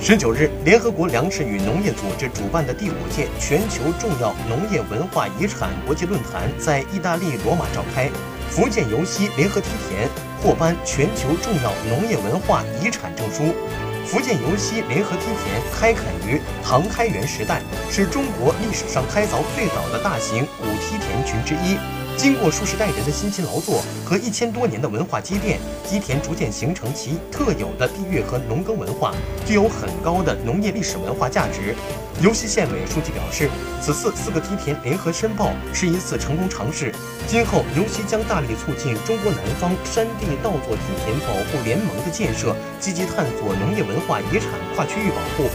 [0.00, 8.08] 十九日，联合国粮食与农业组织主办的第五届全球重要农业文化遗产国际论坛在意大利罗马召开。
[8.48, 10.08] 福建尤溪联合梯田
[10.40, 13.52] 获颁全球重要农业文化遗产证书。
[14.06, 17.60] 福建尤溪联合梯田开垦于唐开元时代，
[17.90, 21.76] 是中国历史上开凿最早的大型古梯田群之一。
[22.18, 29.14] 经过数十代人的辛勤劳作和一千多年的文化积淀，基田逐渐形成其特有的地域和农耕文化，
[29.46, 31.76] 具有很高的农业历史文化价值。
[32.20, 33.48] 尤溪县委书记表示，
[33.80, 36.92] 此次四个梯田联合申报是一次成功尝试。
[37.28, 45.48] 今后，尤溪将大力促进中国南方山地稻作梯田保护联盟的建设，积极探索农业文化遗产跨区域保护。